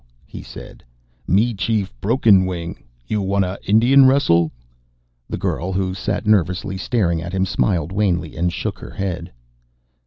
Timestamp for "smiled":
7.45-7.91